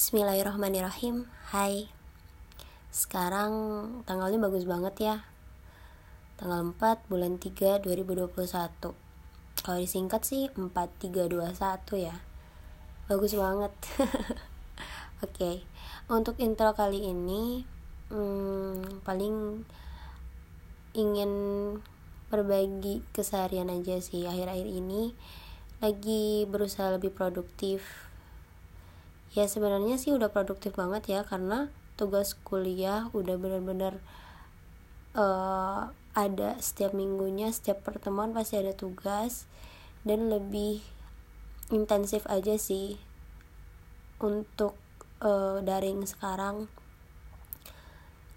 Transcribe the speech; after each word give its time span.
Bismillahirrahmanirrahim. 0.00 1.28
Hai. 1.52 1.84
Sekarang 2.88 3.52
tanggalnya 4.08 4.40
bagus 4.40 4.64
banget 4.64 4.96
ya. 4.96 5.16
Tanggal 6.40 6.72
4 6.72 7.04
bulan 7.12 7.36
3 7.36 7.84
2021 7.84 8.32
Kalau 9.60 9.76
disingkat 9.76 10.24
sih 10.24 10.48
4321 10.56 11.52
ya. 12.00 12.16
Bagus 13.12 13.36
banget. 13.36 13.76
Oke. 14.00 15.36
Okay. 15.36 15.56
Untuk 16.08 16.40
intro 16.40 16.72
kali 16.72 17.04
ini 17.04 17.68
hmm, 18.08 19.04
Paling 19.04 19.68
Ingin 20.96 21.32
Berbagi 22.32 23.04
keseharian 23.12 23.68
aja 23.68 24.00
sih 24.00 24.24
Akhir-akhir 24.24 24.64
ini. 24.64 25.12
Lagi 25.84 26.48
berusaha 26.48 26.88
lebih 26.88 27.12
produktif 27.12 28.08
ya 29.34 29.46
sebenarnya 29.46 29.96
sih 29.96 30.10
udah 30.10 30.30
produktif 30.34 30.74
banget 30.74 31.06
ya 31.06 31.20
karena 31.22 31.70
tugas 31.94 32.34
kuliah 32.42 33.06
udah 33.14 33.38
bener-bener 33.38 34.02
uh, 35.14 35.94
ada 36.14 36.58
setiap 36.58 36.90
minggunya 36.90 37.54
setiap 37.54 37.86
pertemuan 37.86 38.34
pasti 38.34 38.58
ada 38.58 38.74
tugas 38.74 39.46
dan 40.02 40.32
lebih 40.32 40.82
intensif 41.70 42.26
aja 42.26 42.58
sih 42.58 42.98
untuk 44.20 44.74
uh, 45.22 45.62
daring 45.62 46.04
sekarang. 46.04 46.66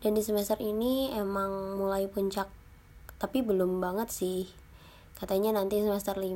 Dan 0.04 0.20
di 0.20 0.24
semester 0.24 0.60
ini 0.60 1.16
emang 1.16 1.80
mulai 1.80 2.12
puncak 2.12 2.52
tapi 3.18 3.40
belum 3.40 3.80
banget 3.80 4.12
sih. 4.12 4.52
Katanya 5.16 5.56
nanti 5.56 5.80
semester 5.80 6.20
5 6.20 6.28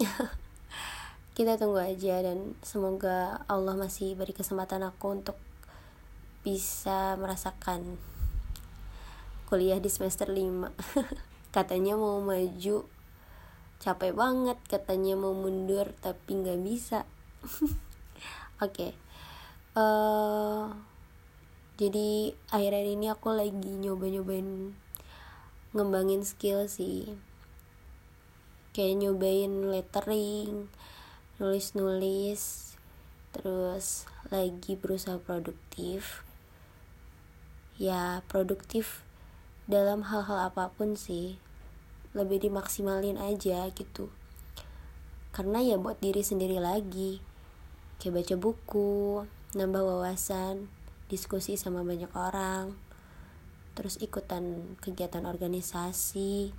kita 1.36 1.60
tunggu 1.60 1.84
aja 1.84 2.24
dan 2.24 2.56
semoga 2.64 3.44
Allah 3.44 3.76
masih 3.76 4.16
beri 4.16 4.32
kesempatan 4.32 4.80
aku 4.80 5.20
untuk 5.20 5.36
bisa 6.40 7.12
merasakan 7.20 8.00
kuliah 9.44 9.76
di 9.76 9.92
semester 9.92 10.32
5 10.32 10.72
katanya 11.56 12.00
mau 12.00 12.24
maju. 12.24 12.88
Capek 13.76 14.16
banget 14.16 14.56
katanya 14.64 15.12
mau 15.20 15.36
mundur 15.36 15.92
tapi 16.00 16.40
nggak 16.40 16.56
bisa. 16.64 17.04
Oke. 18.64 18.72
Okay. 18.72 18.90
uh, 19.76 19.84
eh, 19.84 20.64
jadi 21.76 22.32
akhir-akhir 22.48 22.88
ini 22.96 23.12
aku 23.12 23.36
lagi 23.36 23.76
nyoba-nyobain 23.76 24.72
ngembangin 25.76 26.24
skill 26.24 26.64
sih. 26.64 27.12
Kayak 28.72 29.04
nyobain 29.04 29.68
lettering 29.68 30.72
nulis-nulis 31.36 32.72
terus 33.36 34.08
lagi 34.32 34.72
berusaha 34.76 35.20
produktif. 35.20 36.24
Ya 37.76 38.24
produktif 38.32 39.04
dalam 39.68 40.06
hal-hal 40.08 40.48
apa 40.48 40.72
pun 40.72 40.96
sih. 40.96 41.36
Lebih 42.16 42.48
dimaksimalin 42.48 43.20
aja 43.20 43.68
gitu. 43.76 44.08
Karena 45.36 45.60
ya 45.60 45.76
buat 45.76 46.00
diri 46.00 46.24
sendiri 46.24 46.56
lagi. 46.56 47.20
Kayak 48.00 48.24
baca 48.24 48.34
buku 48.40 48.92
nambah 49.52 49.84
wawasan 49.84 50.72
diskusi 51.06 51.54
sama 51.56 51.86
banyak 51.86 52.10
orang 52.16 52.76
terus 53.76 54.00
ikutan 54.00 54.74
kegiatan 54.80 55.28
organisasi 55.28 56.56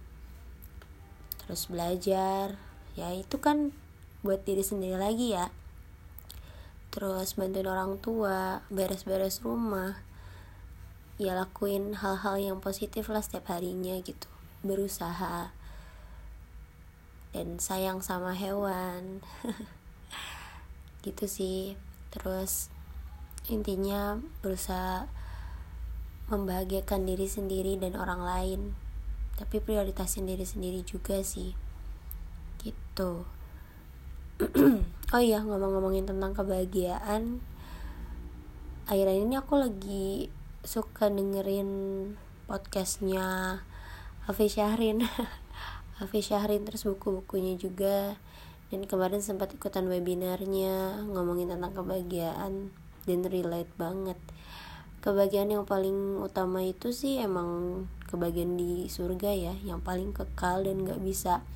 terus 1.41 1.65
belajar. 1.65 2.61
Ya 2.93 3.09
itu 3.17 3.41
kan 3.41 3.73
buat 4.25 4.41
diri 4.41 4.65
sendiri 4.65 4.97
lagi 4.97 5.37
ya. 5.37 5.53
Terus 6.97 7.37
bantuin 7.37 7.69
orang 7.69 8.01
tua 8.01 8.65
beres-beres 8.73 9.45
rumah. 9.45 10.01
Ya 11.21 11.37
lakuin 11.37 11.97
hal-hal 11.97 12.37
yang 12.41 12.57
positif 12.57 13.09
lah 13.09 13.21
setiap 13.21 13.53
harinya 13.53 13.93
gitu. 14.01 14.29
Berusaha. 14.65 15.53
Dan 17.33 17.61
sayang 17.61 18.01
sama 18.01 18.33
hewan. 18.33 19.21
Gitu 21.05 21.29
sih. 21.29 21.77
Terus 22.09 22.73
intinya 23.45 24.17
berusaha 24.41 25.05
membahagiakan 26.33 27.05
diri 27.05 27.29
sendiri 27.29 27.77
dan 27.77 27.93
orang 27.93 28.25
lain. 28.25 28.61
Tapi 29.37 29.61
prioritasin 29.61 30.25
diri 30.25 30.49
sendiri 30.49 30.81
juga 30.81 31.21
sih. 31.21 31.53
Gitu 32.57 33.36
oh 35.15 35.21
iya 35.21 35.41
ngomong-ngomongin 35.41 36.05
tentang 36.05 36.37
kebahagiaan 36.37 37.41
akhir-akhir 38.85 39.25
ini 39.25 39.35
aku 39.35 39.53
lagi 39.57 40.29
suka 40.61 41.09
dengerin 41.09 41.69
podcastnya 42.47 43.59
Hafiz 44.23 44.55
Syahrin. 44.55 45.03
Hafiz 45.99 46.31
Syahrin 46.31 46.63
terus 46.63 46.87
buku-bukunya 46.87 47.59
juga. 47.59 48.15
Dan 48.67 48.83
kemarin 48.83 49.23
sempat 49.23 49.55
ikutan 49.55 49.87
webinarnya 49.87 51.07
ngomongin 51.07 51.51
tentang 51.55 51.71
kebahagiaan 51.71 52.71
dan 53.07 53.19
relate 53.27 53.71
banget. 53.79 54.19
Kebahagiaan 54.99 55.55
yang 55.55 55.63
paling 55.63 56.19
utama 56.19 56.63
itu 56.63 56.91
sih 56.91 57.23
emang 57.23 57.83
kebahagiaan 58.11 58.59
di 58.59 58.91
surga 58.91 59.31
ya 59.31 59.53
yang 59.63 59.79
paling 59.79 60.11
kekal 60.11 60.67
dan 60.67 60.83
gak 60.83 60.99
bisa 60.99 61.47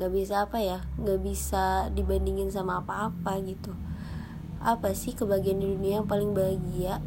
nggak 0.00 0.16
bisa 0.16 0.48
apa 0.48 0.64
ya 0.64 0.80
nggak 0.96 1.20
bisa 1.20 1.92
dibandingin 1.92 2.48
sama 2.48 2.80
apa-apa 2.80 3.36
gitu. 3.44 3.76
Apa 4.64 4.96
sih 4.96 5.12
kebahagiaan 5.12 5.60
di 5.60 5.76
dunia 5.76 6.00
yang 6.00 6.08
paling 6.08 6.32
bahagia? 6.32 7.04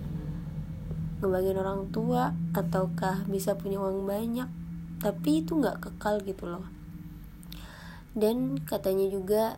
Ngebagian 1.17 1.57
orang 1.57 1.89
tua 1.89 2.37
ataukah 2.53 3.25
bisa 3.25 3.57
punya 3.57 3.81
uang 3.81 4.05
banyak? 4.05 4.45
Tapi 5.01 5.41
itu 5.41 5.57
nggak 5.57 5.81
kekal 5.89 6.21
gitu 6.21 6.45
loh. 6.45 6.69
Dan 8.13 8.61
katanya 8.61 9.09
juga 9.09 9.57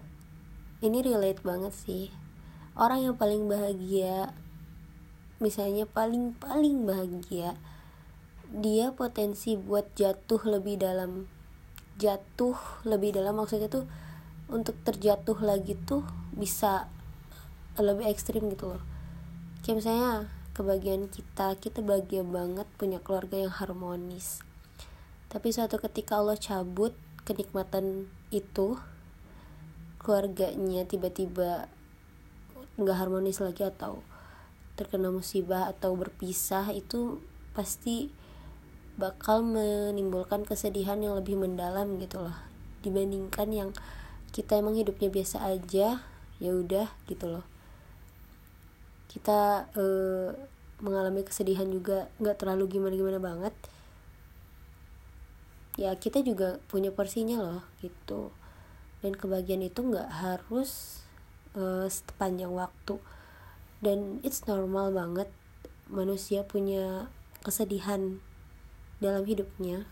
ini 0.79 1.03
relate 1.03 1.43
banget 1.43 1.75
sih. 1.75 2.15
Orang 2.79 3.03
yang 3.03 3.19
paling 3.19 3.51
bahagia 3.51 4.31
misalnya 5.43 5.83
paling 5.83 6.31
paling 6.39 6.87
bahagia 6.87 7.59
dia 8.55 8.95
potensi 8.95 9.59
buat 9.59 9.91
jatuh 9.99 10.39
lebih 10.47 10.79
dalam 10.79 11.27
jatuh 11.95 12.57
lebih 12.83 13.15
dalam 13.15 13.39
maksudnya 13.39 13.71
tuh 13.71 13.87
untuk 14.51 14.77
terjatuh 14.85 15.37
lagi 15.41 15.73
tuh 15.87 16.05
bisa 16.35 16.91
lebih 17.79 18.07
ekstrim 18.07 18.47
gitu 18.51 18.75
loh. 18.75 18.83
Kayak 19.63 19.77
misalnya 19.81 20.11
kebahagiaan 20.55 21.11
kita 21.11 21.59
kita 21.59 21.79
bahagia 21.83 22.23
banget 22.23 22.67
punya 22.79 22.99
keluarga 23.03 23.35
yang 23.35 23.51
harmonis. 23.51 24.43
Tapi 25.27 25.51
suatu 25.51 25.81
ketika 25.81 26.21
Allah 26.21 26.39
cabut 26.39 26.95
kenikmatan 27.25 28.07
itu 28.29 28.77
keluarganya 29.99 30.85
tiba-tiba 30.85 31.67
nggak 32.77 32.97
harmonis 33.01 33.41
lagi 33.41 33.65
atau 33.65 34.05
terkena 34.75 35.09
musibah 35.09 35.71
atau 35.71 35.95
berpisah 35.95 36.69
itu 36.75 37.23
pasti 37.55 38.11
bakal 38.95 39.43
menimbulkan 39.43 40.47
kesedihan 40.47 40.95
yang 41.03 41.19
lebih 41.19 41.35
mendalam 41.35 41.99
gitu 41.99 42.23
loh. 42.23 42.37
Dibandingkan 42.79 43.51
yang 43.51 43.69
kita 44.31 44.59
emang 44.59 44.75
hidupnya 44.75 45.11
biasa 45.11 45.43
aja 45.47 46.03
ya 46.39 46.51
udah 46.51 46.87
gitu 47.07 47.27
loh. 47.27 47.45
Kita 49.11 49.71
uh, 49.75 50.31
mengalami 50.83 51.23
kesedihan 51.23 51.67
juga 51.71 52.11
nggak 52.19 52.39
terlalu 52.39 52.79
gimana 52.79 52.95
gimana 52.95 53.19
banget. 53.19 53.55
Ya 55.75 55.91
kita 55.95 56.23
juga 56.23 56.63
punya 56.71 56.91
porsinya 56.91 57.39
loh 57.39 57.63
gitu. 57.83 58.31
Dan 59.03 59.15
kebahagiaan 59.15 59.63
itu 59.67 59.83
nggak 59.83 60.07
harus 60.07 61.03
uh, 61.55 61.87
sepanjang 61.87 62.51
waktu. 62.51 62.99
Dan 63.83 64.23
it's 64.23 64.47
normal 64.47 64.95
banget 64.95 65.27
manusia 65.91 66.47
punya 66.47 67.11
kesedihan 67.43 68.23
dalam 68.99 69.23
hidupnya. 69.27 69.87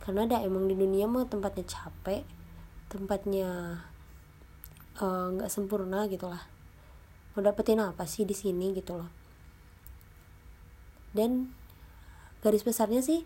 Karena 0.00 0.24
ada 0.24 0.36
emang 0.40 0.70
di 0.70 0.74
dunia 0.78 1.04
mah 1.10 1.28
tempatnya 1.28 1.66
capek 1.68 2.24
tempatnya 2.88 3.84
eh, 4.96 5.26
nggak 5.36 5.50
uh, 5.50 5.52
sempurna 5.52 6.08
gitu 6.08 6.26
lah. 6.26 6.42
Mau 7.36 7.44
dapetin 7.44 7.78
apa 7.78 8.08
sih 8.08 8.24
di 8.24 8.34
sini 8.34 8.72
gitu 8.74 8.98
loh. 8.98 9.10
Dan 11.12 11.52
garis 12.40 12.64
besarnya 12.64 13.04
sih 13.04 13.22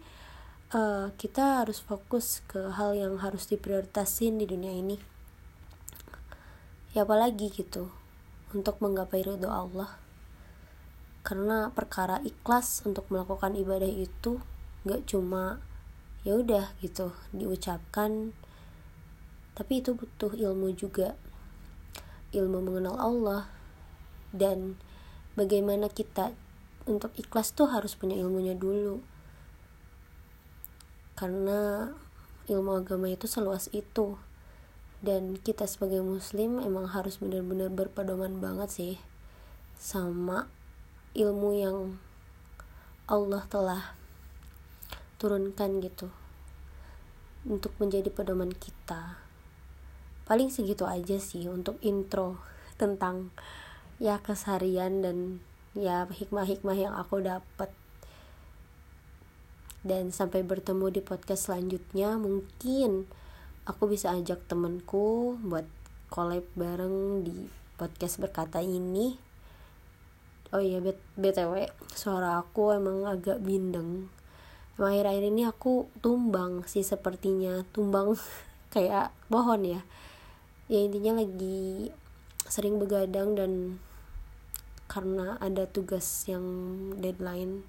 uh, 0.74 1.14
kita 1.14 1.62
harus 1.64 1.78
fokus 1.80 2.42
ke 2.50 2.74
hal 2.74 2.98
yang 2.98 3.22
harus 3.22 3.46
diprioritasin 3.48 4.36
di 4.36 4.46
dunia 4.50 4.74
ini. 4.74 4.98
Ya 6.92 7.08
apalagi 7.08 7.48
gitu 7.48 7.88
untuk 8.52 8.82
menggapai 8.84 9.24
ridho 9.24 9.48
Allah. 9.48 9.96
Karena 11.22 11.70
perkara 11.70 12.18
ikhlas 12.26 12.82
untuk 12.82 13.06
melakukan 13.08 13.54
ibadah 13.54 13.88
itu 13.88 14.42
nggak 14.82 15.06
cuma 15.06 15.62
ya 16.22 16.38
udah 16.38 16.74
gitu 16.82 17.14
diucapkan. 17.34 18.34
Tapi 19.52 19.84
itu 19.84 19.92
butuh 19.92 20.32
ilmu 20.32 20.72
juga. 20.74 21.18
Ilmu 22.32 22.58
mengenal 22.64 22.96
Allah. 22.96 23.42
Dan 24.32 24.80
bagaimana 25.36 25.92
kita 25.92 26.32
untuk 26.88 27.12
ikhlas 27.20 27.52
tuh 27.52 27.68
harus 27.68 27.92
punya 27.94 28.16
ilmunya 28.16 28.56
dulu. 28.56 29.04
Karena 31.14 31.92
ilmu 32.48 32.80
agama 32.80 33.12
itu 33.12 33.28
seluas 33.28 33.68
itu. 33.76 34.16
Dan 35.02 35.36
kita 35.36 35.66
sebagai 35.66 36.00
muslim 36.00 36.62
emang 36.62 36.86
harus 36.88 37.18
benar-benar 37.18 37.68
berpedoman 37.74 38.38
banget 38.38 38.70
sih 38.70 38.94
sama 39.74 40.46
ilmu 41.18 41.50
yang 41.58 41.98
Allah 43.10 43.42
telah 43.50 43.98
turunkan 45.22 45.78
gitu 45.78 46.10
untuk 47.46 47.70
menjadi 47.78 48.10
pedoman 48.10 48.50
kita. 48.50 49.22
Paling 50.26 50.50
segitu 50.50 50.82
aja 50.82 51.22
sih 51.22 51.46
untuk 51.46 51.78
intro 51.78 52.42
tentang 52.82 53.30
ya 54.02 54.18
keseharian 54.18 55.06
dan 55.06 55.38
ya 55.78 56.10
hikmah-hikmah 56.10 56.74
yang 56.74 56.94
aku 56.98 57.22
dapat 57.22 57.70
dan 59.82 60.14
sampai 60.14 60.46
bertemu 60.46 60.94
di 60.94 61.00
podcast 61.02 61.50
selanjutnya 61.50 62.14
mungkin 62.14 63.06
aku 63.66 63.90
bisa 63.90 64.14
ajak 64.14 64.46
temenku 64.46 65.38
buat 65.42 65.66
collab 66.06 66.46
bareng 66.54 67.26
di 67.26 67.50
podcast 67.78 68.22
berkata 68.22 68.62
ini. 68.62 69.18
Oh 70.52 70.60
iya 70.60 70.84
btw 71.16 71.72
suara 71.96 72.38
aku 72.38 72.76
emang 72.76 73.08
agak 73.08 73.40
bindeng 73.40 74.12
akhir-akhir 74.80 75.24
ini 75.28 75.42
aku 75.44 75.92
tumbang 76.00 76.64
sih 76.64 76.80
sepertinya 76.80 77.64
tumbang 77.76 78.16
kayak 78.74 79.12
pohon 79.28 79.62
ya. 79.64 79.80
Ya 80.70 80.80
intinya 80.80 81.20
lagi 81.20 81.92
sering 82.48 82.80
begadang 82.80 83.36
dan 83.36 83.82
karena 84.88 85.40
ada 85.40 85.64
tugas 85.68 86.04
yang 86.28 86.44
deadline 87.00 87.64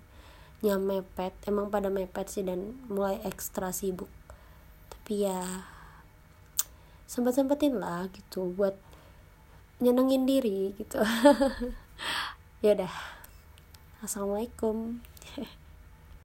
yang 0.63 0.83
mepet 0.87 1.35
emang 1.43 1.67
pada 1.67 1.91
mepet 1.91 2.27
sih 2.31 2.43
dan 2.43 2.79
mulai 2.87 3.19
ekstra 3.27 3.75
sibuk. 3.75 4.11
Tapi 4.91 5.27
ya 5.27 5.67
sempat 7.03 7.35
sempetin 7.35 7.77
lah 7.77 8.07
gitu 8.15 8.55
buat 8.55 8.79
nyenengin 9.83 10.23
diri 10.23 10.71
gitu. 10.79 11.03
Ya 12.63 12.79
udah 12.79 12.95
assalamualaikum 13.99 15.03